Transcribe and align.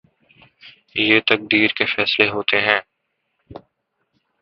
یہ 0.95 1.19
تقدیر 1.19 1.67
کے 1.67 1.85
فیصلے 1.85 2.29
ہوتے 2.29 2.61
ہیں۔ 2.61 2.79